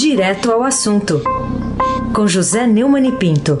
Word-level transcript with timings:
Direto 0.00 0.52
ao 0.52 0.62
assunto, 0.62 1.14
com 2.14 2.28
José 2.28 2.68
Neumann 2.68 3.08
e 3.08 3.18
Pinto. 3.18 3.58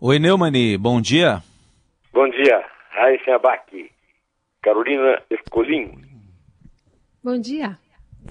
Oi, 0.00 0.18
Neumani, 0.18 0.76
bom 0.76 1.00
dia. 1.00 1.40
Bom 2.12 2.28
dia, 2.28 2.64
Raíssa 2.90 3.36
Abac, 3.36 3.88
Carolina 4.64 5.22
Escolim. 5.30 5.92
Bom 7.22 7.38
dia. 7.38 7.78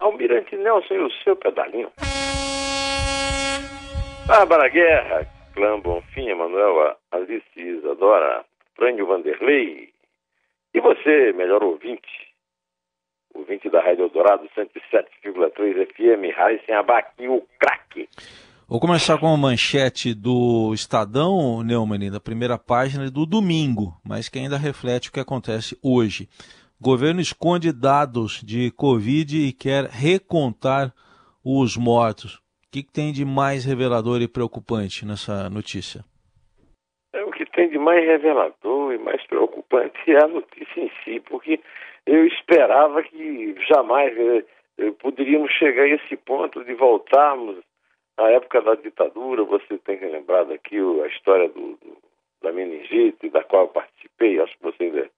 Almirante 0.01 0.57
Nelson 0.57 0.95
e 0.95 0.99
o 0.99 1.11
seu 1.23 1.37
pedalinho. 1.37 1.89
Bárbara 4.27 4.67
Guerra, 4.67 5.25
Clã 5.53 5.79
Bonfim, 5.79 6.27
Emanuel 6.27 6.97
Alice 7.09 7.45
Isadora, 7.55 8.43
Frânio 8.75 9.07
Vanderlei. 9.07 9.93
E 10.73 10.81
você, 10.81 11.31
melhor 11.31 11.63
ouvinte, 11.63 12.32
ouvinte 13.33 13.69
da 13.69 13.81
Rádio 13.81 14.03
Eldorado 14.03 14.47
107,3 14.55 15.87
FM, 15.87 16.35
Raíssa 16.35 16.77
Abac, 16.77 17.09
o 17.27 17.43
craque. 17.59 18.07
Vou 18.67 18.79
começar 18.79 19.19
com 19.19 19.27
a 19.27 19.37
manchete 19.37 20.13
do 20.13 20.73
Estadão, 20.73 21.61
Neumann, 21.63 22.09
da 22.09 22.19
primeira 22.19 22.57
página 22.57 23.11
do 23.11 23.25
domingo, 23.25 23.93
mas 24.07 24.29
que 24.29 24.39
ainda 24.39 24.57
reflete 24.57 25.09
o 25.09 25.11
que 25.11 25.19
acontece 25.19 25.77
hoje. 25.83 26.29
O 26.79 26.83
governo 26.83 27.19
esconde 27.19 27.71
dados 27.71 28.41
de 28.41 28.71
Covid 28.71 29.37
e 29.37 29.53
quer 29.53 29.85
recontar 29.85 30.93
os 31.43 31.77
mortos. 31.77 32.35
O 32.35 32.71
que, 32.71 32.83
que 32.83 32.91
tem 32.91 33.11
de 33.11 33.25
mais 33.25 33.65
revelador 33.65 34.21
e 34.21 34.27
preocupante 34.27 35.05
nessa 35.05 35.49
notícia? 35.49 36.03
É, 37.13 37.23
o 37.23 37.31
que 37.31 37.45
tem 37.45 37.69
de 37.69 37.77
mais 37.77 38.03
revelador 38.03 38.93
e 38.93 38.97
mais 38.97 39.23
preocupante 39.27 40.11
é 40.11 40.23
a 40.23 40.27
notícia 40.27 40.81
em 40.81 40.91
si, 41.03 41.19
porque 41.29 41.59
eu 42.05 42.25
esperava 42.27 43.01
que 43.03 43.55
jamais 43.67 44.13
eh, 44.17 44.91
poderíamos 44.99 45.51
chegar 45.53 45.83
a 45.83 45.89
esse 45.89 46.15
ponto 46.17 46.63
de 46.63 46.73
voltarmos 46.73 47.57
na 48.17 48.29
época 48.29 48.61
da 48.61 48.75
ditadura, 48.75 49.43
você 49.43 49.77
tem 49.79 49.97
que 49.97 50.05
lembrar 50.05 50.43
daqui 50.43 50.77
a 50.77 51.07
história 51.07 51.49
do, 51.49 51.77
do, 51.77 51.97
da 52.41 52.51
meningite, 52.51 53.29
da 53.29 53.43
qual 53.43 53.63
eu 53.63 53.67
participei, 53.69 54.39
acho 54.39 54.55
que 54.57 54.63
você 54.63 54.83
ainda 54.83 55.09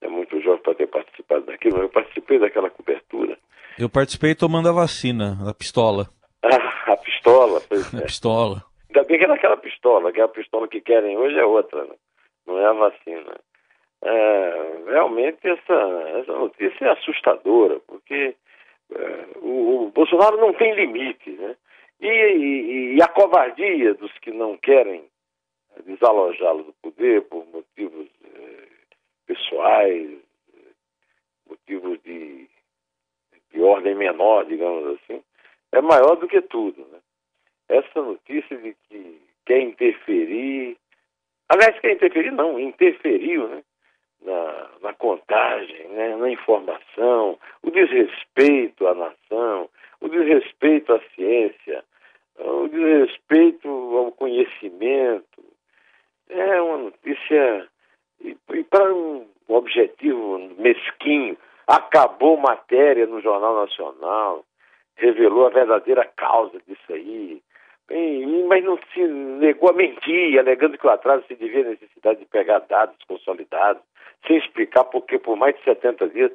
é 0.00 0.08
muito 0.08 0.40
jovem 0.40 0.62
para 0.62 0.74
ter 0.74 0.86
participado 0.86 1.46
daquilo, 1.46 1.74
mas 1.74 1.82
eu 1.84 1.90
participei 1.90 2.38
daquela 2.38 2.70
cobertura. 2.70 3.38
Eu 3.78 3.88
participei 3.88 4.34
tomando 4.34 4.68
a 4.68 4.72
vacina, 4.72 5.38
a 5.48 5.54
pistola. 5.54 6.08
Ah, 6.42 6.92
a 6.92 6.96
pistola, 6.96 7.60
pois 7.68 7.92
A 7.94 7.98
é. 7.98 8.02
pistola. 8.02 8.64
Ainda 8.88 9.04
bem 9.04 9.18
que 9.18 9.24
era 9.24 9.34
aquela 9.34 9.56
pistola, 9.56 10.12
que 10.12 10.20
a 10.20 10.28
pistola 10.28 10.68
que 10.68 10.80
querem 10.80 11.16
hoje 11.16 11.38
é 11.38 11.44
outra, 11.44 11.84
né? 11.84 11.94
não 12.46 12.58
é 12.58 12.66
a 12.66 12.72
vacina. 12.72 13.38
É, 14.04 14.82
realmente 14.86 15.48
essa, 15.48 15.74
essa 16.18 16.32
notícia 16.32 16.86
é 16.86 16.90
assustadora, 16.90 17.78
porque 17.86 18.34
é, 18.90 19.26
o, 19.36 19.84
o 19.84 19.90
Bolsonaro 19.90 20.38
não 20.38 20.52
tem 20.54 20.74
limite, 20.74 21.30
né? 21.30 21.56
E, 22.00 22.08
e, 22.08 22.96
e, 22.96 23.02
a 23.02 23.06
covardia 23.06 23.94
dos 23.94 24.12
que 24.18 24.32
não 24.32 24.56
querem 24.58 25.04
desalojá-lo 25.86 26.64
do 26.64 26.72
poder 26.82 27.22
por 27.28 27.46
motivos 27.46 28.08
eh, 28.24 28.68
pessoais, 29.24 30.10
motivos 31.48 32.02
de, 32.02 32.48
de 33.52 33.62
ordem 33.62 33.94
menor, 33.94 34.46
digamos 34.46 34.98
assim, 34.98 35.22
é 35.70 35.80
maior 35.80 36.16
do 36.16 36.26
que 36.26 36.40
tudo. 36.42 36.84
Né? 36.88 36.98
Essa 37.68 38.02
notícia 38.02 38.56
de 38.58 38.74
que 38.88 39.22
quer 39.46 39.60
interferir, 39.60 40.76
aliás, 41.48 41.78
quer 41.78 41.92
interferir 41.92 42.32
não, 42.32 42.58
interferiu 42.58 43.46
né? 43.46 43.62
Na, 44.24 44.68
na 44.82 44.92
contagem, 44.94 45.88
né? 45.88 46.16
na 46.16 46.30
informação, 46.30 47.38
o 47.62 47.70
desrespeito 47.70 48.86
à 48.86 48.94
nação, 48.94 49.68
o 50.00 50.08
desrespeito 50.08 50.92
à 50.92 51.00
ciência, 51.14 51.84
o 52.38 52.68
desrespeito 52.68 53.68
ao 53.68 54.12
conhecimento. 54.12 55.42
É 56.28 56.60
uma 56.60 56.78
notícia. 56.78 57.68
E, 58.20 58.36
e 58.54 58.64
para 58.64 58.92
um 58.92 59.26
objetivo 59.48 60.38
mesquinho, 60.58 61.36
acabou 61.66 62.36
matéria 62.36 63.06
no 63.06 63.20
Jornal 63.20 63.54
Nacional, 63.56 64.44
revelou 64.96 65.46
a 65.46 65.50
verdadeira 65.50 66.04
causa 66.16 66.58
disso 66.66 66.92
aí. 66.92 67.42
E, 67.90 68.44
mas 68.46 68.64
não 68.64 68.78
se 68.92 69.00
negou 69.04 69.70
a 69.70 69.72
mentir, 69.72 70.38
alegando 70.38 70.78
que 70.78 70.86
o 70.86 70.90
atraso 70.90 71.24
se 71.26 71.34
devia 71.34 71.62
à 71.62 71.70
necessidade 71.70 72.20
de 72.20 72.26
pegar 72.26 72.60
dados 72.60 72.96
consolidados, 73.06 73.82
sem 74.26 74.38
explicar 74.38 74.84
porque 74.84 75.18
por 75.18 75.36
mais 75.36 75.56
de 75.56 75.64
70 75.64 76.08
dias 76.08 76.32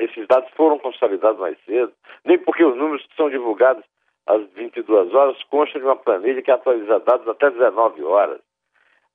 esses 0.00 0.26
dados 0.26 0.50
foram 0.56 0.78
consolidados 0.78 1.38
mais 1.38 1.56
cedo, 1.64 1.92
nem 2.24 2.38
porque 2.38 2.64
os 2.64 2.76
números 2.76 3.04
que 3.06 3.16
são 3.16 3.28
divulgados 3.28 3.84
às 4.26 4.42
22 4.52 5.14
horas 5.14 5.42
constam 5.44 5.80
de 5.80 5.86
uma 5.86 5.96
planilha 5.96 6.42
que 6.42 6.50
atualiza 6.50 7.00
dados 7.00 7.28
até 7.28 7.50
19 7.50 8.02
horas. 8.04 8.40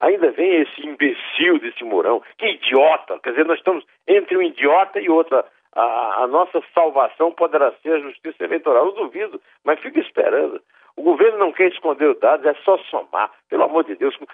Ainda 0.02 0.30
vem 0.32 0.62
esse 0.62 0.86
imbecil 0.86 1.60
desse 1.60 1.84
Mourão, 1.84 2.22
que 2.38 2.46
idiota, 2.46 3.18
quer 3.24 3.32
dizer, 3.32 3.46
nós 3.46 3.58
estamos 3.58 3.86
entre 4.08 4.38
um 4.38 4.42
idiota 4.42 5.00
e 5.00 5.10
outra. 5.10 5.46
A, 5.74 6.24
a 6.24 6.28
nossa 6.28 6.62
salvação 6.74 7.32
poderá 7.32 7.72
ser 7.82 7.94
a 7.94 8.00
justiça 8.00 8.44
eleitoral. 8.44 8.88
Eu 8.88 8.92
duvido, 8.94 9.42
mas 9.64 9.80
fico 9.80 10.00
esperando. 10.00 10.62
O 10.98 11.04
governo 11.04 11.38
não 11.38 11.52
quer 11.52 11.70
esconder 11.70 12.10
os 12.10 12.20
dados, 12.20 12.46
é 12.46 12.54
só 12.64 12.78
somar. 12.90 13.32
Pelo 13.50 13.64
amor 13.64 13.84
de 13.84 13.96
Deus, 13.96 14.16
com, 14.18 14.26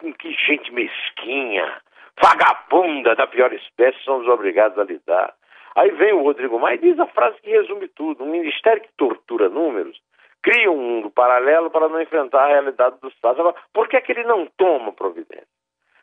com 0.00 0.12
que 0.14 0.32
gente 0.32 0.72
mesquinha, 0.72 1.80
vagabunda 2.20 3.14
da 3.14 3.26
pior 3.26 3.52
espécie 3.52 3.98
somos 4.04 4.26
obrigados 4.28 4.78
a 4.78 4.84
lidar. 4.84 5.34
Aí 5.74 5.90
vem 5.92 6.12
o 6.12 6.22
Rodrigo 6.22 6.58
Maia 6.58 6.74
e 6.74 6.78
diz 6.78 6.98
a 6.98 7.06
frase 7.06 7.40
que 7.40 7.50
resume 7.50 7.88
tudo: 7.88 8.24
um 8.24 8.30
ministério 8.30 8.82
que 8.82 8.92
tortura 8.96 9.48
números 9.48 9.98
cria 10.42 10.70
um 10.70 10.76
mundo 10.76 11.10
paralelo 11.10 11.70
para 11.70 11.88
não 11.88 12.00
enfrentar 12.00 12.44
a 12.44 12.48
realidade 12.48 12.96
do 13.00 13.08
Estado. 13.08 13.40
Agora, 13.40 13.56
por 13.72 13.88
que, 13.88 13.96
é 13.96 14.00
que 14.00 14.12
ele 14.12 14.24
não 14.24 14.46
toma 14.56 14.92
providência? 14.92 15.46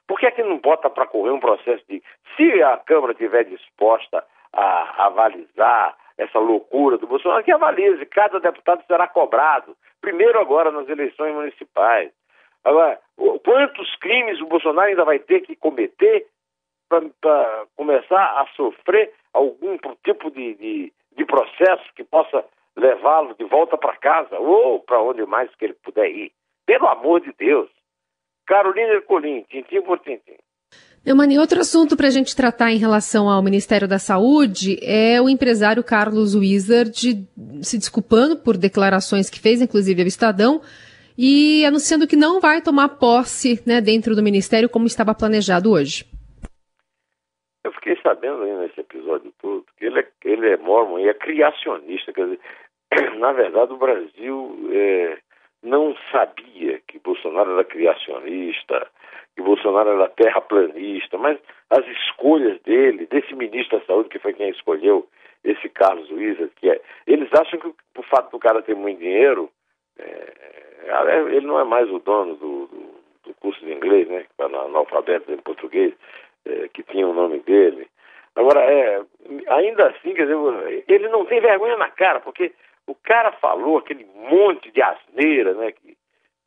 Por 0.08 0.20
que, 0.20 0.26
é 0.26 0.32
que 0.32 0.42
não 0.42 0.58
bota 0.58 0.90
para 0.90 1.06
correr 1.06 1.32
um 1.32 1.40
processo 1.40 1.84
de. 1.88 2.02
Se 2.36 2.64
a 2.64 2.78
Câmara 2.78 3.12
estiver 3.12 3.44
disposta 3.44 4.26
a 4.52 5.06
avalizar 5.06 5.96
essa 6.18 6.40
loucura 6.40 6.98
do 6.98 7.06
Bolsonaro, 7.06 7.44
que 7.44 7.52
avalize, 7.52 8.06
cada 8.08 8.40
deputado 8.40 8.84
será 8.88 9.08
cobrado. 9.08 9.76
Primeiro 10.02 10.40
agora 10.40 10.72
nas 10.72 10.90
eleições 10.90 11.34
municipais. 11.34 12.12
Agora, 12.64 13.00
quantos 13.44 13.96
crimes 13.98 14.40
o 14.42 14.48
Bolsonaro 14.48 14.90
ainda 14.90 15.06
vai 15.06 15.20
ter 15.20 15.42
que 15.42 15.56
cometer 15.56 16.28
para 16.90 17.66
começar 17.76 18.42
a 18.42 18.48
sofrer 18.56 19.14
algum 19.34 19.78
tipo 20.04 20.32
de, 20.32 20.56
de, 20.56 20.94
de 21.16 21.26
processo 21.26 21.84
que 21.96 22.04
possa 22.04 22.44
levá-lo 22.76 23.36
de 23.36 23.46
volta 23.46 23.78
para 23.78 23.98
casa 23.98 24.40
ou 24.40 24.80
para 24.80 25.02
onde 25.02 25.26
mais 25.26 25.54
que 25.56 25.66
ele 25.66 25.74
puder 25.74 26.10
ir. 26.10 26.32
Pelo 26.66 26.88
amor 26.88 27.22
de 27.22 27.34
Deus. 27.38 27.70
Carolina 28.46 28.94
Ercolim, 28.94 29.44
tintim 29.44 29.82
por 29.82 30.00
tintim. 30.00 30.38
Eumani, 31.06 31.40
outro 31.40 31.62
assunto 31.62 31.96
para 31.96 32.08
a 32.08 32.12
gente 32.12 32.36
tratar 32.36 32.72
em 32.72 32.78
relação 32.78 33.30
ao 33.30 33.42
Ministério 33.42 33.88
da 33.88 33.98
Saúde 33.98 34.78
é 34.82 35.22
o 35.22 35.30
empresário 35.30 35.84
Carlos 35.84 36.36
Wizard 36.36 36.94
se 37.62 37.78
desculpando 37.78 38.38
por 38.38 38.58
declarações 38.58 39.30
que 39.30 39.40
fez, 39.40 39.62
inclusive 39.62 40.02
ao 40.02 40.08
Estadão, 40.08 40.62
e 41.22 41.66
anunciando 41.66 42.08
que 42.08 42.16
não 42.16 42.40
vai 42.40 42.62
tomar 42.62 42.88
posse 42.98 43.62
né, 43.68 43.82
dentro 43.82 44.16
do 44.16 44.24
Ministério 44.24 44.70
como 44.70 44.88
estava 44.88 45.14
planejado 45.14 45.70
hoje. 45.70 46.06
Eu 47.62 47.74
fiquei 47.74 47.98
sabendo 48.02 48.44
aí 48.44 48.54
nesse 48.54 48.80
episódio 48.80 49.34
todo 49.42 49.66
que 49.78 49.86
ele 49.86 50.00
é, 50.00 50.08
ele 50.24 50.48
é 50.48 50.56
mormon 50.56 50.98
e 51.00 51.10
é 51.10 51.14
criacionista. 51.14 52.14
Quer 52.14 52.24
dizer, 52.24 52.40
na 53.20 53.34
verdade, 53.34 53.74
o 53.74 53.78
Brasil 53.78 54.70
é, 54.72 55.18
não 55.62 55.94
sabia 56.10 56.80
que 56.88 57.00
Bolsonaro 57.00 57.52
era 57.52 57.66
criacionista, 57.66 58.88
que 59.36 59.42
Bolsonaro 59.42 59.90
era 59.90 60.08
terraplanista, 60.08 61.18
mas 61.18 61.38
as 61.70 61.86
escolhas 61.86 62.62
dele, 62.62 63.08
desse 63.08 63.36
ministro 63.36 63.78
da 63.78 63.86
Saúde, 63.86 64.08
que 64.08 64.20
foi 64.20 64.32
quem 64.32 64.52
escolheu 64.52 65.06
esse 65.44 65.68
Carlos 65.68 66.10
Wizard, 66.12 66.54
que 66.56 66.70
é, 66.70 66.80
eles 67.06 67.28
acham 67.34 67.60
que 67.60 67.68
o 67.68 68.04
fato 68.04 68.32
do 68.32 68.40
cara 68.40 68.62
ter 68.62 68.74
muito 68.74 69.00
dinheiro, 69.00 69.50
é, 69.98 70.69
ele 71.32 71.46
não 71.46 71.60
é 71.60 71.64
mais 71.64 71.90
o 71.90 72.00
dono 72.00 72.36
do, 72.36 72.68
do, 72.68 73.00
do 73.26 73.34
curso 73.36 73.64
de 73.64 73.72
inglês, 73.72 74.08
né, 74.08 74.26
está 74.30 74.46
analfabeto 74.46 75.32
em 75.32 75.38
português, 75.38 75.94
é, 76.46 76.68
que 76.70 76.84
tinha 76.84 77.08
o 77.08 77.14
nome 77.14 77.40
dele. 77.40 77.88
Agora, 78.36 78.62
é, 78.62 79.02
ainda 79.48 79.88
assim, 79.88 80.14
quer 80.14 80.28
dizer, 80.28 80.84
ele 80.88 81.10
não 81.10 81.26
tem 81.26 81.42
vergonha 81.42 81.78
na 81.78 81.90
cara, 81.90 82.20
porque 82.20 82.54
o 82.88 82.96
cara 82.96 83.32
falou 83.34 83.78
aquele 83.78 84.06
monte 84.16 84.72
de 84.72 84.82
asneira, 84.82 85.54
né, 85.54 85.72
que, 85.72 85.98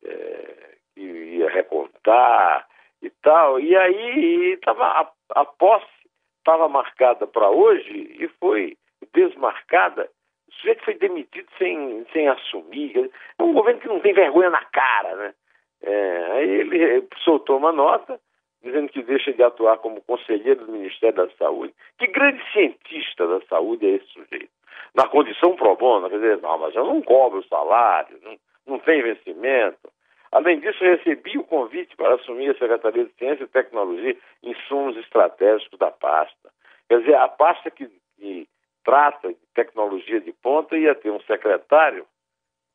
é, 0.05 0.75
que 0.93 1.01
ia 1.01 1.49
recontar 1.49 2.67
e 3.01 3.09
tal, 3.21 3.59
e 3.59 3.75
aí 3.75 4.57
tava, 4.57 4.85
a, 4.85 5.11
a 5.35 5.45
posse 5.45 5.85
estava 6.39 6.67
marcada 6.67 7.25
para 7.25 7.49
hoje 7.49 8.15
e 8.19 8.27
foi 8.39 8.77
desmarcada. 9.13 10.09
O 10.53 10.61
sujeito 10.61 10.83
foi 10.85 10.93
demitido 10.95 11.47
sem, 11.57 12.05
sem 12.13 12.27
assumir. 12.27 13.11
É 13.37 13.43
um 13.43 13.53
governo 13.53 13.81
que 13.81 13.87
não 13.87 13.99
tem 13.99 14.13
vergonha 14.13 14.49
na 14.49 14.63
cara, 14.65 15.15
né? 15.15 15.33
É, 15.81 16.31
aí 16.31 16.49
ele 16.49 17.07
soltou 17.23 17.57
uma 17.57 17.73
nota 17.73 18.19
dizendo 18.63 18.87
que 18.87 19.03
deixa 19.03 19.33
de 19.33 19.43
atuar 19.43 19.77
como 19.79 20.01
conselheiro 20.01 20.65
do 20.65 20.71
Ministério 20.71 21.27
da 21.27 21.29
Saúde. 21.35 21.73
Que 21.99 22.07
grande 22.07 22.41
cientista 22.53 23.27
da 23.27 23.45
saúde 23.47 23.85
é 23.85 23.95
esse 23.95 24.07
sujeito? 24.07 24.49
Na 24.95 25.07
condição 25.07 25.55
pro 25.55 25.75
bono, 25.75 26.09
quer 26.09 26.15
dizer, 26.15 26.41
não, 26.41 26.57
mas 26.57 26.73
eu 26.73 26.85
não 26.85 27.01
cobro 27.01 27.39
o 27.39 27.47
salário, 27.47 28.17
não, 28.23 28.37
não 28.65 28.79
tem 28.79 29.01
vencimento. 29.01 29.91
Além 30.31 30.59
disso, 30.59 30.83
recebi 30.83 31.37
o 31.37 31.43
convite 31.43 31.95
para 31.95 32.15
assumir 32.15 32.51
a 32.51 32.57
Secretaria 32.57 33.05
de 33.05 33.13
Ciência 33.13 33.43
e 33.43 33.47
Tecnologia, 33.47 34.15
insumos 34.41 34.95
estratégicos 34.97 35.77
da 35.77 35.91
pasta. 35.91 36.49
Quer 36.87 36.99
dizer, 37.01 37.15
a 37.15 37.27
pasta 37.27 37.69
que, 37.69 37.87
que 38.17 38.47
trata 38.83 39.29
de 39.29 39.37
tecnologia 39.53 40.19
de 40.19 40.31
ponta 40.33 40.77
ia 40.77 40.95
ter 40.95 41.11
um 41.11 41.19
secretário 41.21 42.05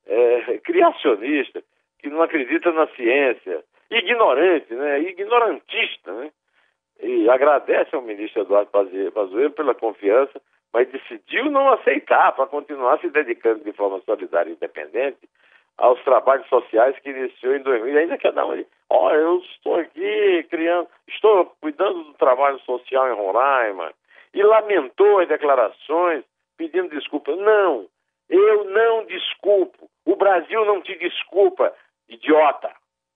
é, 0.07 0.59
criacionista, 0.59 1.63
que 1.99 2.09
não 2.09 2.23
acredita 2.23 2.73
na 2.73 2.87
ciência, 2.89 3.65
ignorante, 3.91 4.75
né? 4.75 5.01
ignorantista, 5.01 6.13
né? 6.13 6.31
E 7.01 7.29
agradece 7.31 7.95
ao 7.95 8.03
ministro 8.03 8.43
Eduardo 8.43 8.71
Pazuello 9.13 9.53
pela 9.53 9.75
confiança, 9.75 10.41
mas 10.73 10.89
decidiu 10.89 11.51
não 11.51 11.73
aceitar 11.73 12.33
para 12.33 12.47
continuar 12.47 12.99
se 13.01 13.09
dedicando 13.09 13.65
de 13.65 13.73
forma 13.73 14.01
solidária 14.01 14.51
e 14.51 14.55
independente 14.55 15.29
aos 15.77 16.03
trabalhos 16.03 16.47
sociais 16.49 16.99
que 16.99 17.11
iniciou 17.11 17.55
em 17.55 17.63
2000. 17.63 17.99
ainda 17.99 18.19
quer 18.19 18.33
dar 18.33 18.45
uma... 18.47 18.59
Olha, 18.91 19.17
eu 19.17 19.39
estou 19.39 19.77
aqui 19.77 20.47
criando, 20.51 20.89
estou 21.07 21.47
cuidando 21.61 22.03
do 22.03 22.15
trabalho 22.15 22.59
social 22.61 23.09
em 23.09 23.17
Roraima, 23.17 23.93
e 24.39 24.43
lamentou 24.45 25.19
as 25.19 25.27
declarações 25.27 26.25
pedindo 26.57 26.91
desculpa. 26.91 27.35
Não, 27.35 27.89
eu 28.29 28.65
não 28.67 29.05
desculpo. 29.05 29.91
O 30.07 30.15
Brasil 30.15 30.65
não 30.65 30.81
te 30.81 30.97
desculpa, 30.97 31.75
idiota. 32.09 32.73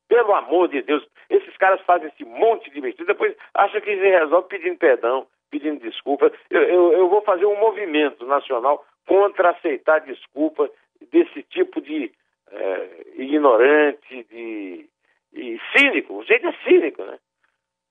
Pelo 0.08 0.34
amor 0.34 0.66
de 0.66 0.82
Deus, 0.82 1.06
esses 1.30 1.56
caras 1.58 1.80
fazem 1.82 2.08
esse 2.08 2.24
monte 2.24 2.68
de 2.70 2.80
besteira, 2.80 3.12
depois 3.12 3.36
acham 3.54 3.80
que 3.80 3.94
se 3.94 4.02
resolve 4.02 4.48
pedindo 4.48 4.76
perdão, 4.78 5.26
pedindo 5.48 5.80
desculpa. 5.80 6.32
Eu, 6.50 6.62
eu, 6.62 6.92
eu, 6.92 7.08
vou 7.08 7.22
fazer 7.22 7.46
um 7.46 7.58
movimento 7.58 8.26
nacional 8.26 8.84
contra 9.06 9.50
aceitar 9.50 10.00
desculpa 10.00 10.68
desse 11.12 11.44
tipo 11.44 11.80
de 11.80 12.12
é, 12.50 12.88
ignorante, 13.14 14.24
de, 14.24 14.90
de 15.32 15.60
cínico. 15.70 16.14
O 16.14 16.24
jeito 16.24 16.48
é 16.48 16.52
cínico, 16.64 17.04
né? 17.04 17.16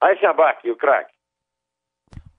Aí 0.02 0.18
se 0.20 0.26
abaque, 0.26 0.70
o 0.70 0.76
craque. 0.76 1.14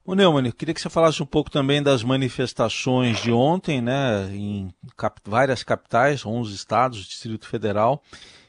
O 0.05 0.17
Neumann, 0.17 0.51
queria 0.51 0.75
que 0.75 0.81
você 0.81 0.91
falasse 0.91 1.23
um 1.23 1.27
pouco 1.27 1.49
também 1.49 1.81
das 1.81 2.03
manifestações 2.03 3.23
de 3.23 3.31
ontem, 3.31 3.81
né, 3.81 4.27
em 4.33 4.69
cap 4.99 5.21
várias 5.25 5.63
capitais, 5.63 6.27
11 6.27 6.53
estados, 6.53 7.07
Distrito 7.07 7.49
Federal, 7.49 8.03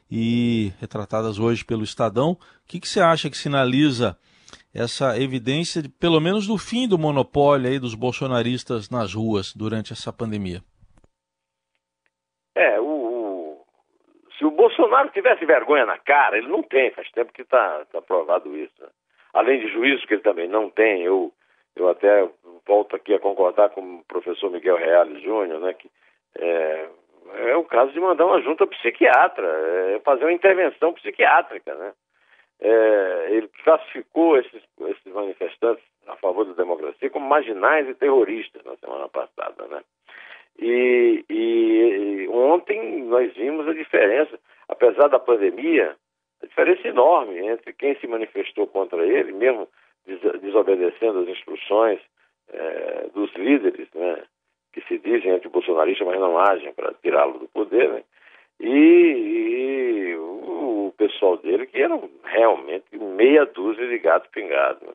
e 0.09 0.71
retratadas 0.81 1.37
hoje 1.37 1.63
pelo 1.63 1.83
Estadão. 1.83 2.31
O 2.31 2.37
que, 2.67 2.79
que 2.79 2.87
você 2.87 2.99
acha 2.99 3.29
que 3.29 3.37
sinaliza 3.37 4.17
essa 4.73 5.15
evidência, 5.21 5.83
de, 5.83 5.89
pelo 5.89 6.19
menos, 6.19 6.47
do 6.47 6.57
fim 6.57 6.87
do 6.87 6.97
monopólio 6.97 7.69
aí 7.69 7.77
dos 7.77 7.93
bolsonaristas 7.93 8.89
nas 8.89 9.13
ruas 9.13 9.53
durante 9.53 9.93
essa 9.93 10.11
pandemia? 10.11 10.59
É, 12.55 12.79
o, 12.79 12.83
o, 12.83 13.65
se 14.39 14.43
o 14.43 14.49
Bolsonaro 14.49 15.11
tivesse 15.11 15.45
vergonha 15.45 15.85
na 15.85 15.99
cara, 15.99 16.35
ele 16.35 16.47
não 16.47 16.63
tem, 16.63 16.89
faz 16.95 17.11
tempo 17.11 17.31
que 17.31 17.43
está 17.43 17.85
tá 17.91 18.01
provado 18.01 18.57
isso. 18.57 18.73
Né? 18.81 18.89
Além 19.35 19.59
de 19.59 19.71
juízo 19.71 20.07
que 20.07 20.15
ele 20.15 20.23
também 20.23 20.47
não 20.49 20.67
tem, 20.71 21.03
eu 21.03 21.31
eu 21.75 21.89
até 21.89 22.29
volto 22.65 22.95
aqui 22.95 23.13
a 23.13 23.19
concordar 23.19 23.69
com 23.69 23.81
o 23.81 24.03
professor 24.05 24.49
Miguel 24.51 24.77
Reales 24.77 25.21
Júnior, 25.21 25.59
né, 25.59 25.73
que 25.73 25.89
é, 26.39 26.89
é 27.35 27.55
o 27.55 27.63
caso 27.63 27.91
de 27.91 27.99
mandar 27.99 28.25
uma 28.25 28.41
junta 28.41 28.65
psiquiatra, 28.67 29.47
é 29.95 29.99
fazer 29.99 30.23
uma 30.25 30.33
intervenção 30.33 30.93
psiquiátrica, 30.93 31.73
né? 31.75 31.93
É, 32.59 33.27
ele 33.31 33.49
classificou 33.63 34.37
esses, 34.37 34.63
esses 34.87 35.13
manifestantes 35.13 35.83
a 36.07 36.15
favor 36.17 36.45
da 36.45 36.53
democracia 36.53 37.09
como 37.09 37.27
marginais 37.27 37.89
e 37.89 37.93
terroristas 37.93 38.63
na 38.63 38.75
semana 38.77 39.09
passada, 39.09 39.67
né? 39.67 39.83
E, 40.59 41.25
e, 41.29 42.23
e 42.23 42.27
ontem 42.29 43.03
nós 43.03 43.33
vimos 43.33 43.67
a 43.67 43.73
diferença, 43.73 44.39
apesar 44.69 45.07
da 45.07 45.19
pandemia, 45.19 45.95
a 46.41 46.45
diferença 46.45 46.87
enorme 46.87 47.39
entre 47.39 47.73
quem 47.73 47.95
se 47.95 48.07
manifestou 48.07 48.67
contra 48.67 49.05
ele, 49.05 49.31
mesmo 49.31 49.67
desobedecendo 50.05 51.19
as 51.19 51.27
instruções 51.27 51.99
é, 52.49 53.07
dos 53.13 53.33
líderes, 53.33 53.87
né, 53.93 54.23
que 54.71 54.81
se 54.81 54.97
dizem 54.97 55.31
antibolsonaristas, 55.31 56.05
mas 56.05 56.19
não 56.19 56.37
agem 56.37 56.73
para 56.73 56.93
tirá-lo 56.95 57.39
do 57.39 57.47
poder, 57.47 57.89
né, 57.89 58.03
e, 58.59 58.67
e 58.67 60.15
o, 60.15 60.93
pessoal 60.97 61.37
dele, 61.37 61.67
que 61.67 61.81
eram 61.81 62.09
realmente 62.23 62.97
meia 62.97 63.45
dúzia 63.45 63.87
de 63.87 63.97
gato 63.99 64.29
pingado. 64.29 64.85
Né. 64.85 64.93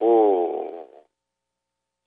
O 0.00 0.86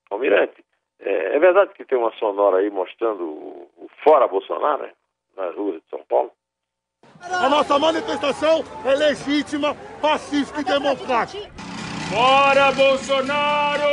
Almirante, 0.09 0.63
é, 0.99 1.35
é, 1.35 1.39
verdade 1.39 1.73
que 1.73 1.85
tem 1.85 1.97
uma 1.97 2.11
sonora 2.13 2.57
aí 2.57 2.69
mostrando 2.69 3.23
o, 3.23 3.69
o 3.77 3.89
fora 4.03 4.27
Bolsonaro, 4.27 4.83
né, 4.83 4.91
nas 5.35 5.55
ruas 5.55 5.75
de 5.75 5.89
São 5.89 6.03
Paulo? 6.07 6.31
A 7.21 7.49
nossa 7.49 7.77
manifestação 7.77 8.63
é 8.85 8.95
legítima, 8.95 9.75
pacífica 10.01 10.61
e 10.61 10.63
democrática. 10.63 11.70
Fora 12.11 12.71
Bolsonaro! 12.73 13.83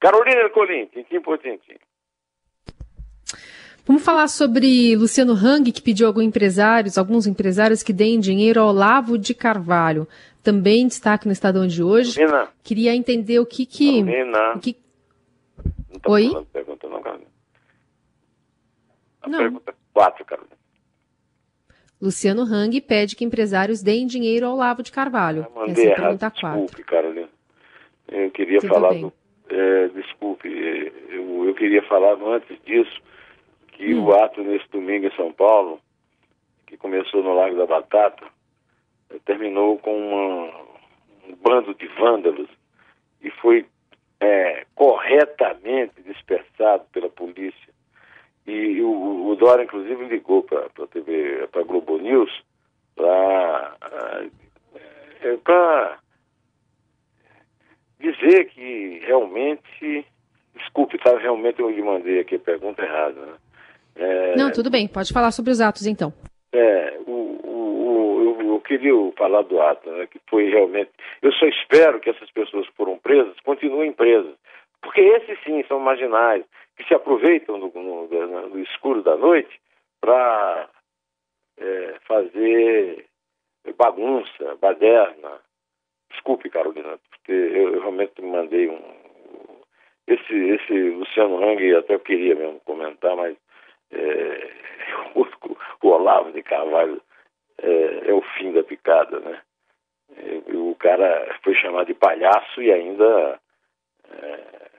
Carolina 0.00 0.40
Ercolim, 0.40 0.86
tintim 0.86 1.20
por 1.20 1.38
tintim. 1.38 1.76
Vamos 3.86 4.02
falar 4.02 4.26
sobre 4.28 4.96
Luciano 4.96 5.32
Hang, 5.34 5.70
que 5.70 5.80
pediu 5.80 6.06
alguns 6.08 6.24
empresários, 6.24 6.98
alguns 6.98 7.26
empresários 7.28 7.82
que 7.84 7.92
deem 7.92 8.18
dinheiro 8.18 8.60
ao 8.60 8.68
Olavo 8.68 9.16
de 9.16 9.32
Carvalho. 9.34 10.08
Também 10.42 10.88
destaque 10.88 11.26
no 11.26 11.32
Estadão 11.32 11.66
de 11.66 11.82
hoje. 11.82 12.14
Carolina. 12.16 12.48
Queria 12.64 12.94
entender 12.96 13.38
o 13.38 13.46
que 13.46 13.64
que... 13.64 14.02
Carolina. 14.02 14.54
O 14.56 14.60
que... 14.60 14.76
Não 16.04 16.12
Oi? 16.12 16.46
Pergunta, 16.52 16.88
não, 16.88 17.00
Carolina. 17.02 17.30
A 19.22 19.28
Não. 19.28 19.38
pergunta 19.38 19.70
é 19.70 19.74
quatro, 19.92 20.24
Carolina. 20.24 20.59
Luciano 22.00 22.42
Hang 22.42 22.80
pede 22.80 23.14
que 23.14 23.24
empresários 23.24 23.82
deem 23.82 24.06
dinheiro 24.06 24.46
ao 24.46 24.54
Olavo 24.54 24.82
de 24.82 24.90
Carvalho. 24.90 25.46
Eu 25.48 25.54
mandei 25.54 25.72
Essa 25.72 25.80
é 25.82 25.84
a 25.84 25.86
errado, 25.88 26.00
pergunta 26.18 26.30
4. 26.30 26.60
desculpe, 26.62 26.84
Carolina. 26.84 27.28
Eu 28.08 28.30
queria 28.30 28.58
Tudo 28.60 28.72
falar 28.74 28.94
do. 28.94 29.12
é, 29.50 29.88
desculpe, 29.88 30.48
é, 30.48 30.92
eu, 31.14 31.44
eu 31.46 31.54
queria 31.54 31.82
falar 31.82 32.14
antes 32.14 32.56
disso 32.64 33.00
que 33.72 33.94
Hum. 33.94 34.04
o 34.06 34.12
ato 34.12 34.42
nesse 34.42 34.68
domingo 34.70 35.06
em 35.06 35.14
São 35.16 35.32
Paulo, 35.32 35.80
que 36.66 36.76
começou 36.76 37.22
no 37.22 37.34
Lago 37.34 37.56
da 37.56 37.66
Batata, 37.66 38.26
terminou 39.24 39.78
com 39.78 39.94
uma- 39.96 40.60
um 41.28 41.36
bando 41.42 41.74
de 41.74 41.86
vândalos 41.88 42.48
e 43.22 43.30
foi 43.30 43.66
é, 44.22 44.66
corretamente 44.74 45.94
dispersado 46.02 46.84
pela 46.92 47.08
polícia. 47.08 47.72
E 48.46 48.80
o, 48.82 49.28
o 49.28 49.36
Dória, 49.36 49.64
inclusive, 49.64 50.04
ligou 50.06 50.42
para 50.42 50.66
a 50.66 50.86
TV, 50.88 51.46
para 51.52 51.60
a 51.60 51.64
Globo 51.64 51.98
News, 51.98 52.30
para 52.96 53.76
dizer 57.98 58.46
que 58.50 59.00
realmente. 59.06 60.06
Desculpe, 60.56 60.98
tá? 60.98 61.16
Realmente 61.16 61.60
eu 61.60 61.70
lhe 61.70 61.80
mandei 61.82 62.20
aqui 62.20 62.34
a 62.34 62.38
pergunta 62.38 62.82
errada. 62.82 63.14
Né? 63.20 63.32
É, 63.96 64.36
Não, 64.36 64.50
tudo 64.50 64.68
bem. 64.70 64.86
Pode 64.88 65.12
falar 65.12 65.30
sobre 65.30 65.50
os 65.52 65.60
atos, 65.60 65.86
então. 65.86 66.12
é, 66.52 66.98
o, 67.06 67.10
o, 67.12 67.86
o- 67.86 68.40
eu, 68.40 68.46
eu 68.54 68.60
queria 68.60 68.92
falar 69.16 69.42
do 69.42 69.60
ato, 69.62 69.88
né, 69.90 70.06
que 70.06 70.18
foi 70.28 70.50
realmente. 70.50 70.90
Eu 71.22 71.32
só 71.32 71.46
espero 71.46 72.00
que 72.00 72.10
essas 72.10 72.30
pessoas 72.32 72.68
que 72.68 72.76
foram 72.76 72.98
presas 72.98 73.34
continuem 73.44 73.92
presas. 73.92 74.34
Porque 74.82 75.00
esses 75.00 75.38
sim 75.44 75.62
são 75.68 75.78
marginais, 75.78 76.44
que 76.76 76.84
se 76.84 76.94
aproveitam 76.94 77.58
no, 77.58 77.68
no- 77.72 78.58
escuro 78.60 79.02
da 79.02 79.16
noite 79.16 79.60
para 80.00 80.68
fazer 82.06 83.06
bagunça, 83.76 84.56
baderna. 84.56 85.40
Desculpe, 86.10 86.50
Carolina, 86.50 86.98
porque 87.10 87.32
eu, 87.32 87.74
eu 87.74 87.80
realmente 87.80 88.20
mandei 88.22 88.68
um. 88.68 88.80
Esse, 90.06 90.34
esse 90.34 90.72
Luciano 90.90 91.42
Hang, 91.42 91.76
até 91.76 91.94
eu 91.94 92.00
queria 92.00 92.34
mesmo 92.34 92.58
comentar, 92.60 93.14
mas 93.16 93.36
é, 93.92 94.50
o, 95.14 95.26
o 95.82 95.88
Olavo 95.88 96.32
de 96.32 96.42
Carvalho 96.42 97.00
é, 97.58 98.10
é 98.10 98.12
o 98.12 98.22
fim 98.36 98.52
da 98.52 98.62
picada, 98.64 99.20
né? 99.20 99.40
É, 100.16 100.56
o 100.56 100.74
cara 100.74 101.38
foi 101.44 101.54
chamado 101.54 101.86
de 101.86 101.94
palhaço 101.94 102.60
e 102.60 102.72
ainda 102.72 103.40
é, 104.10 104.70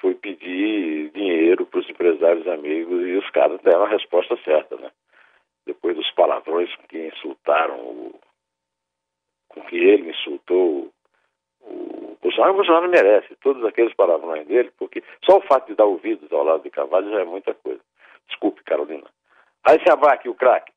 foi 0.00 0.14
pedir 0.40 1.10
dinheiro 1.10 1.66
para 1.66 1.80
os 1.80 1.88
empresários 1.88 2.46
amigos 2.48 3.06
e 3.06 3.12
os 3.16 3.30
caras 3.30 3.60
deram 3.60 3.84
a 3.84 3.88
resposta 3.88 4.36
certa, 4.42 4.76
né? 4.76 4.90
Depois 5.66 5.94
dos 5.94 6.10
palavrões 6.12 6.74
que 6.88 7.06
insultaram 7.06 7.78
o, 7.78 8.20
com 9.48 9.60
que 9.62 9.76
ele 9.76 10.10
insultou 10.10 10.90
o 11.60 12.16
Bolsonaro, 12.22 12.54
o 12.54 12.56
Bolsonaro 12.56 12.88
merece 12.88 13.36
todos 13.36 13.64
aqueles 13.64 13.94
palavrões 13.94 14.46
dele, 14.46 14.72
porque 14.78 15.04
só 15.24 15.38
o 15.38 15.42
fato 15.42 15.68
de 15.68 15.74
dar 15.74 15.84
ouvidos 15.84 16.32
ao 16.32 16.42
lado 16.42 16.62
de 16.62 16.70
Carvalho 16.70 17.10
já 17.10 17.20
é 17.20 17.24
muita 17.24 17.54
coisa. 17.54 17.80
Desculpe, 18.26 18.64
Carolina. 18.64 19.06
Aí 19.64 19.78
se 19.82 19.92
abaque 19.92 20.28
o 20.28 20.34
craque. 20.34 20.72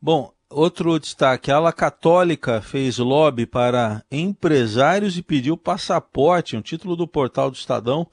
Bom, 0.00 0.32
outro 0.54 0.98
destaque: 0.98 1.50
a 1.50 1.56
ala 1.56 1.72
católica 1.72 2.60
fez 2.60 2.98
lobby 2.98 3.46
para 3.46 4.02
empresários 4.10 5.16
e 5.16 5.22
pediu 5.22 5.56
passaporte, 5.56 6.56
um 6.56 6.62
título 6.62 6.96
do 6.96 7.06
portal 7.06 7.50
do 7.50 7.56
Estadão. 7.56 8.06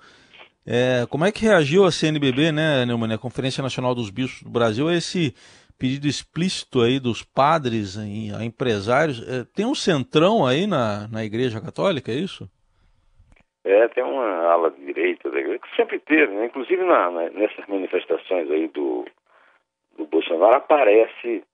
É, 0.65 1.05
como 1.09 1.25
é 1.25 1.31
que 1.31 1.45
reagiu 1.45 1.85
a 1.85 1.91
CNBB, 1.91 2.51
né, 2.51 2.85
Neumann, 2.85 3.13
a 3.13 3.17
Conferência 3.17 3.63
Nacional 3.63 3.95
dos 3.95 4.09
Bispos 4.09 4.43
do 4.43 4.49
Brasil, 4.49 4.87
a 4.87 4.93
esse 4.93 5.33
pedido 5.79 6.07
explícito 6.07 6.81
aí 6.81 6.99
dos 6.99 7.23
padres 7.23 7.97
a 7.97 8.43
empresários? 8.43 9.21
É, 9.27 9.45
tem 9.55 9.65
um 9.65 9.73
centrão 9.73 10.45
aí 10.45 10.67
na, 10.67 11.07
na 11.07 11.23
Igreja 11.23 11.59
Católica, 11.59 12.11
é 12.11 12.15
isso? 12.15 12.47
É, 13.63 13.87
tem 13.89 14.03
uma 14.03 14.25
ala 14.47 14.71
direita 14.71 15.29
da 15.29 15.39
igreja, 15.39 15.59
que 15.59 15.75
sempre 15.75 15.99
teve, 15.99 16.33
né? 16.33 16.45
inclusive 16.45 16.83
na, 16.83 17.11
na, 17.11 17.29
nessas 17.29 17.65
manifestações 17.67 18.49
aí 18.49 18.67
do, 18.69 19.05
do 19.97 20.05
Bolsonaro 20.05 20.55
aparece 20.55 21.27
é, 21.27 21.48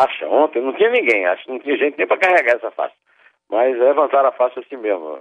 faixa. 0.00 0.26
Ontem 0.28 0.62
não 0.62 0.72
tinha 0.74 0.90
ninguém, 0.90 1.26
acho 1.26 1.44
que 1.44 1.50
não 1.50 1.58
tinha 1.58 1.76
gente 1.76 1.98
nem 1.98 2.06
para 2.06 2.18
carregar 2.18 2.56
essa 2.56 2.70
faixa. 2.70 2.94
Mas 3.48 3.76
levantaram 3.76 4.28
a 4.28 4.32
faixa 4.32 4.60
assim 4.60 4.76
mesmo. 4.76 5.18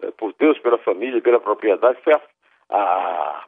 É, 0.00 0.10
por 0.12 0.32
Deus, 0.38 0.58
pela 0.58 0.78
família, 0.78 1.20
pela 1.20 1.40
propriedade, 1.40 2.00
foi 2.02 2.12
a, 2.12 2.20
a, 2.70 3.44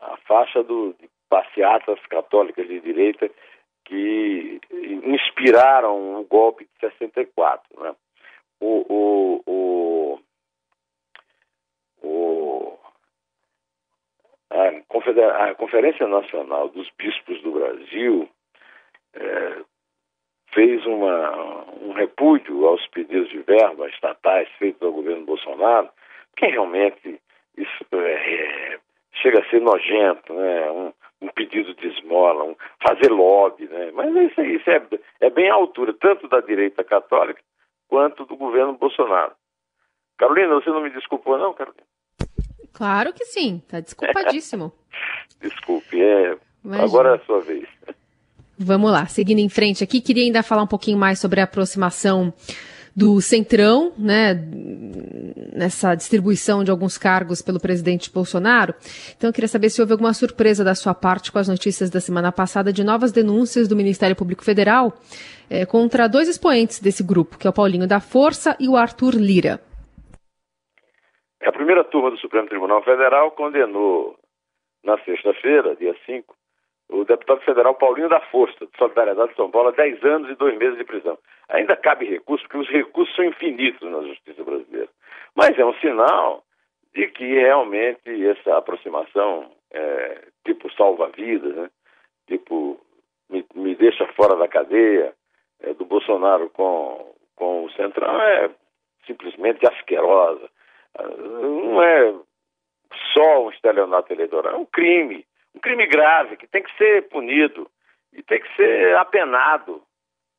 a 0.00 0.16
faixa 0.28 0.62
do, 0.62 0.94
de 0.94 1.08
passeatas 1.28 2.00
católicas 2.06 2.66
de 2.66 2.80
direita 2.80 3.30
que 3.84 4.60
inspiraram 5.04 6.20
o 6.20 6.24
golpe 6.24 6.64
de 6.64 6.80
64. 6.80 7.82
Né? 7.82 7.94
O, 8.60 8.84
o, 8.88 9.42
o, 9.46 10.20
o 12.02 12.78
a, 14.50 15.44
a, 15.44 15.54
Conferência 15.54 16.06
Nacional 16.06 16.68
dos 16.68 16.88
Bispos 16.98 17.40
do 17.42 17.52
Brasil 17.52 18.28
é, 19.14 19.62
fez 20.52 20.84
uma, 20.86 21.64
um 21.82 21.92
repúdio 21.92 22.66
aos 22.66 22.86
pedidos 22.88 23.28
de 23.30 23.38
verba 23.40 23.88
estatais 23.88 24.48
feitos 24.58 24.82
ao 24.82 24.92
governo 24.92 25.24
Bolsonaro, 25.24 25.88
que 26.36 26.46
realmente 26.46 27.20
isso 27.56 27.84
é, 27.92 28.74
é, 28.74 28.78
chega 29.22 29.40
a 29.40 29.50
ser 29.50 29.60
nojento, 29.60 30.32
né? 30.32 30.70
Um, 30.70 30.92
um 31.20 31.28
pedido 31.28 31.74
de 31.74 31.88
esmola, 31.88 32.44
um, 32.44 32.56
fazer 32.80 33.10
lobby, 33.10 33.66
né? 33.66 33.90
Mas 33.92 34.14
isso, 34.14 34.40
isso 34.40 34.70
é, 34.70 34.80
é 35.20 35.30
bem 35.30 35.50
à 35.50 35.54
altura, 35.54 35.92
tanto 35.92 36.28
da 36.28 36.40
direita 36.40 36.84
católica 36.84 37.40
quanto 37.88 38.24
do 38.24 38.36
governo 38.36 38.74
Bolsonaro. 38.74 39.32
Carolina, 40.16 40.54
você 40.54 40.70
não 40.70 40.80
me 40.80 40.90
desculpou 40.90 41.38
não, 41.38 41.54
Carolina? 41.54 41.86
Claro 42.72 43.12
que 43.12 43.24
sim, 43.24 43.60
tá 43.68 43.80
desculpadíssimo. 43.80 44.72
Desculpe, 45.40 46.02
é... 46.02 46.36
agora 46.82 47.10
é 47.10 47.14
a 47.14 47.24
sua 47.24 47.40
vez. 47.40 47.68
Vamos 48.58 48.90
lá, 48.90 49.06
seguindo 49.06 49.38
em 49.38 49.48
frente 49.48 49.84
aqui, 49.84 50.00
queria 50.00 50.24
ainda 50.24 50.42
falar 50.42 50.62
um 50.62 50.66
pouquinho 50.66 50.98
mais 50.98 51.20
sobre 51.20 51.40
a 51.40 51.44
aproximação 51.44 52.32
do 52.96 53.20
Centrão, 53.20 53.92
né, 53.96 54.34
nessa 55.54 55.94
distribuição 55.94 56.64
de 56.64 56.70
alguns 56.72 56.98
cargos 56.98 57.40
pelo 57.40 57.60
presidente 57.60 58.12
Bolsonaro. 58.12 58.74
Então, 59.16 59.30
eu 59.30 59.32
queria 59.32 59.46
saber 59.46 59.70
se 59.70 59.80
houve 59.80 59.92
alguma 59.92 60.12
surpresa 60.12 60.64
da 60.64 60.74
sua 60.74 60.92
parte 60.92 61.30
com 61.30 61.38
as 61.38 61.46
notícias 61.46 61.90
da 61.90 62.00
semana 62.00 62.32
passada 62.32 62.72
de 62.72 62.82
novas 62.82 63.12
denúncias 63.12 63.68
do 63.68 63.76
Ministério 63.76 64.16
Público 64.16 64.44
Federal 64.44 64.92
é, 65.48 65.64
contra 65.64 66.08
dois 66.08 66.28
expoentes 66.28 66.80
desse 66.80 67.04
grupo, 67.04 67.38
que 67.38 67.46
é 67.46 67.50
o 67.50 67.52
Paulinho 67.52 67.86
da 67.86 68.00
Força 68.00 68.56
e 68.58 68.68
o 68.68 68.76
Arthur 68.76 69.14
Lira. 69.14 69.60
A 71.42 71.52
primeira 71.52 71.84
turma 71.84 72.10
do 72.10 72.18
Supremo 72.18 72.48
Tribunal 72.48 72.82
Federal 72.82 73.30
condenou 73.30 74.16
na 74.82 74.98
sexta-feira, 75.04 75.76
dia 75.76 75.94
5, 76.04 76.34
o 76.88 77.04
deputado 77.04 77.40
federal 77.42 77.74
Paulinho 77.74 78.08
da 78.08 78.20
Força, 78.20 78.66
de 78.66 78.76
Solidariedade 78.78 79.30
de 79.30 79.36
São 79.36 79.50
Paulo, 79.50 79.68
a 79.68 79.72
10 79.72 80.02
anos 80.04 80.30
e 80.30 80.34
2 80.34 80.58
meses 80.58 80.78
de 80.78 80.84
prisão. 80.84 81.18
Ainda 81.48 81.76
cabe 81.76 82.06
recurso, 82.06 82.44
porque 82.44 82.58
os 82.58 82.68
recursos 82.68 83.14
são 83.14 83.24
infinitos 83.24 83.88
na 83.90 84.00
justiça 84.02 84.42
brasileira. 84.42 84.88
Mas 85.34 85.58
é 85.58 85.64
um 85.64 85.74
sinal 85.74 86.42
de 86.94 87.06
que 87.08 87.24
realmente 87.24 88.26
essa 88.26 88.56
aproximação, 88.56 89.50
é, 89.70 90.24
tipo 90.46 90.72
salva-vidas, 90.72 91.54
né? 91.54 91.70
tipo 92.26 92.80
me, 93.28 93.44
me, 93.54 93.74
deixa 93.74 94.06
fora 94.14 94.36
da 94.36 94.48
cadeia, 94.48 95.12
é, 95.60 95.74
do 95.74 95.84
Bolsonaro 95.84 96.48
com, 96.50 97.14
com 97.36 97.64
o 97.64 97.70
Centrão, 97.72 98.20
é 98.20 98.50
simplesmente 99.06 99.66
asquerosa. 99.66 100.48
Não 100.98 101.82
é 101.82 102.14
só 103.12 103.44
um 103.44 103.50
estelionato 103.50 104.12
eleitoral, 104.12 104.54
é 104.54 104.56
um 104.56 104.66
crime 104.66 105.26
um 105.54 105.60
crime 105.60 105.86
grave 105.86 106.36
que 106.36 106.46
tem 106.46 106.62
que 106.62 106.76
ser 106.76 107.08
punido 107.08 107.70
e 108.12 108.22
tem 108.22 108.40
que 108.40 108.56
ser 108.56 108.96
apenado. 108.96 109.82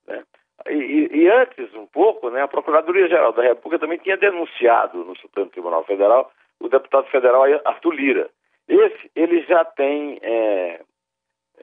Né? 0.08 0.24
E, 0.68 1.10
e, 1.13 1.30
antes, 1.30 1.74
um 1.74 1.86
pouco, 1.88 2.30
né, 2.30 2.42
a 2.42 2.48
Procuradoria-Geral 2.48 3.32
da 3.34 3.44
República 3.44 3.80
também 3.80 3.98
tinha 3.98 4.18
denunciado 4.18 5.04
no 5.04 5.16
Supremo 5.18 5.50
Tribunal 5.50 5.84
Federal 5.86 6.32
o 6.60 6.68
deputado 6.68 7.08
federal 7.08 7.44
Arthur 7.66 7.94
Lira. 7.94 8.30
Esse, 8.68 9.12
ele 9.16 9.42
já 9.44 9.63
tem 9.63 10.20
é, 10.22 10.82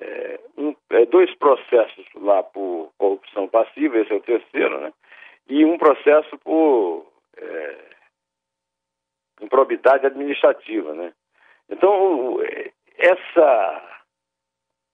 é, 0.01 0.41
um, 0.57 0.75
é, 0.91 1.07
dois 1.07 1.35
processos 1.37 2.07
lá 2.15 2.43
por 2.43 2.91
corrupção 2.99 3.47
passiva, 3.49 3.99
esse 3.99 4.13
é 4.13 4.17
o 4.17 4.23
terceiro, 4.23 4.81
né? 4.81 4.93
E 5.49 5.65
um 5.65 5.79
processo 5.79 6.37
por 6.39 7.07
é, 7.37 7.79
improbidade 9.43 10.07
administrativa, 10.07 10.95
né? 10.95 11.13
Então, 11.69 12.39
essa, 12.99 14.01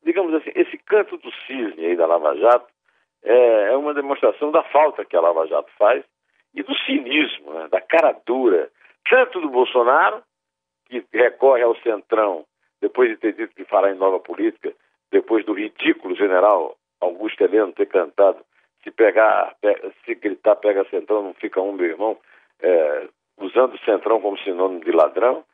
digamos 0.05 0.35
assim, 0.35 0.51
esse 0.55 0.77
canto 0.79 1.17
do 1.19 1.31
cisne 1.47 1.87
aí 1.87 1.97
da 1.97 2.07
Lava 2.07 2.37
Jato 2.37 2.67
é, 3.23 3.73
é 3.73 3.77
uma 3.77 3.95
demonstração 3.95 4.51
da 4.51 4.63
falta 4.65 5.05
que 5.05 5.17
a 5.17 5.21
Lava 5.21 5.47
Jato 5.47 5.71
faz 5.79 6.05
e 6.55 6.63
do 6.63 6.75
cinismo, 6.81 7.53
né, 7.55 7.69
da 7.69 7.81
cara 7.81 8.13
dura, 8.27 8.71
tanto 9.09 9.41
do 9.41 9.49
Bolsonaro, 9.49 10.23
que 10.87 11.05
recorre 11.13 11.63
ao 11.63 11.77
centrão 11.77 12.45
depois 12.81 13.09
de 13.11 13.17
ter 13.17 13.33
dito 13.33 13.55
que 13.55 13.65
fará 13.65 13.91
em 13.91 13.97
nova 13.97 14.19
política, 14.19 14.73
depois 15.11 15.45
do 15.45 15.53
ridículo 15.53 16.15
general 16.17 16.77
Augusto 17.01 17.43
Heleno 17.43 17.73
ter 17.73 17.87
cantado 17.87 18.45
se 18.83 18.91
pegar, 18.91 19.55
se 20.05 20.15
gritar 20.17 20.57
pega 20.57 20.85
centrão, 20.91 21.23
não 21.23 21.35
fica 21.35 21.61
um 21.61 21.73
meu 21.73 21.87
irmão, 21.87 22.19
é, 22.61 23.09
usando 23.39 23.79
centrão 23.85 24.21
como 24.21 24.39
sinônimo 24.39 24.85
de 24.85 24.91
ladrão, 24.91 25.45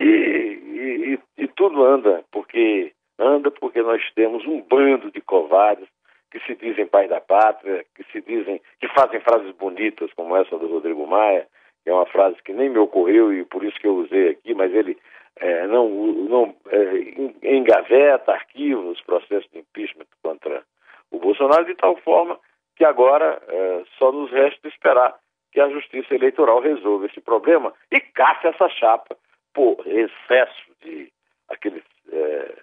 e, 0.00 0.04
e, 0.04 1.18
e, 1.38 1.48
tudo 1.48 1.84
anda, 1.84 2.24
porque 2.32 2.92
anda 3.18 3.50
porque 3.50 3.80
nós 3.82 4.02
temos 4.14 4.44
um 4.46 4.60
bando 4.60 5.10
de 5.10 5.20
covardes 5.20 5.88
que 6.30 6.40
se 6.40 6.54
dizem 6.56 6.86
pai 6.86 7.06
da 7.06 7.20
pátria, 7.20 7.84
que 7.94 8.02
se 8.10 8.20
dizem, 8.20 8.60
que 8.80 8.88
fazem 8.88 9.20
frases 9.20 9.52
bonitas, 9.52 10.12
como 10.14 10.36
essa 10.36 10.58
do 10.58 10.66
Rodrigo 10.66 11.06
Maia, 11.06 11.46
que 11.84 11.90
é 11.90 11.94
uma 11.94 12.06
frase 12.06 12.42
que 12.42 12.52
nem 12.52 12.68
me 12.68 12.78
ocorreu 12.78 13.32
e 13.32 13.44
por 13.44 13.62
isso 13.62 13.78
que 13.78 13.86
eu 13.86 13.94
usei 13.94 14.30
aqui, 14.30 14.52
mas 14.52 14.74
ele 14.74 14.98
é, 15.36 15.66
não, 15.66 15.88
não 15.88 16.56
é, 16.68 17.54
engaveta, 17.54 18.32
arquiva 18.32 18.80
os 18.80 19.00
processos 19.02 19.48
de 19.52 19.60
impeachment 19.60 20.06
contra 20.22 20.64
o 21.10 21.18
Bolsonaro, 21.18 21.64
de 21.66 21.74
tal 21.76 21.96
forma 21.98 22.38
que 22.76 22.84
agora 22.84 23.40
é, 23.46 23.84
só 23.98 24.10
nos 24.10 24.30
resta 24.32 24.66
esperar 24.66 25.14
que 25.52 25.60
a 25.60 25.68
Justiça 25.68 26.14
Eleitoral 26.14 26.60
resolva 26.60 27.06
esse 27.06 27.20
problema 27.20 27.72
e 27.92 28.00
caça 28.00 28.48
essa 28.48 28.68
chapa 28.70 29.13
por 29.54 29.86
excesso 29.86 30.70
de 30.82 31.10
aqueles, 31.48 31.84
é, 32.12 32.54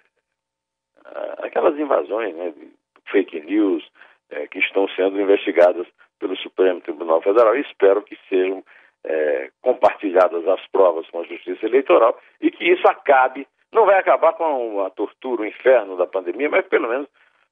aquelas 1.38 1.76
invasões, 1.78 2.34
né, 2.36 2.52
fake 3.10 3.40
news 3.40 3.82
é, 4.30 4.46
que 4.46 4.58
estão 4.58 4.86
sendo 4.90 5.20
investigadas 5.20 5.86
pelo 6.18 6.36
Supremo 6.36 6.80
Tribunal 6.80 7.20
Federal. 7.22 7.56
Espero 7.56 8.02
que 8.02 8.16
sejam 8.28 8.62
é, 9.04 9.50
compartilhadas 9.60 10.46
as 10.46 10.64
provas 10.68 11.08
com 11.10 11.20
a 11.20 11.24
Justiça 11.24 11.66
Eleitoral 11.66 12.18
e 12.40 12.50
que 12.50 12.64
isso 12.64 12.86
acabe, 12.86 13.46
não 13.72 13.86
vai 13.86 13.98
acabar 13.98 14.34
com 14.34 14.84
a 14.84 14.90
tortura, 14.90 15.42
o 15.42 15.46
inferno 15.46 15.96
da 15.96 16.06
pandemia, 16.06 16.48
mas 16.48 16.66
pelo 16.66 16.88
menos 16.88 17.08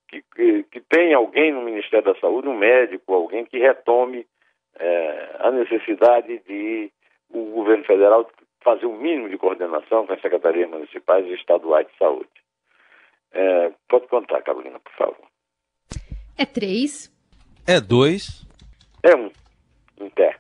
que, 0.09 0.23
que, 0.35 0.63
que 0.65 0.81
tenha 0.81 1.17
alguém 1.17 1.53
no 1.53 1.63
Ministério 1.63 2.13
da 2.13 2.21
Saúde, 2.21 2.49
um 2.49 2.57
médico, 2.57 3.15
alguém 3.15 3.45
que 3.45 3.59
retome 3.59 4.27
é, 4.79 5.37
a 5.39 5.51
necessidade 5.51 6.39
de 6.47 6.91
o 7.33 7.45
governo 7.53 7.85
federal 7.85 8.29
fazer 8.63 8.87
o 8.87 8.91
um 8.91 9.01
mínimo 9.01 9.29
de 9.29 9.39
coordenação 9.39 10.07
com 10.07 10.13
as 10.13 10.21
secretarias 10.21 10.69
municipais 10.69 11.27
e 11.27 11.35
estaduais 11.35 11.87
de 11.87 11.97
saúde. 11.99 12.29
É, 13.33 13.73
pode 13.89 14.09
contar, 14.09 14.43
Carolina, 14.43 14.81
por 14.81 14.93
favor. 14.93 15.27
É 16.37 16.45
três. 16.45 17.13
É 17.67 17.81
dois. 17.81 18.47
É 19.03 19.15
um. 19.15 19.31
Em 20.01 20.11
pé. 20.11 20.40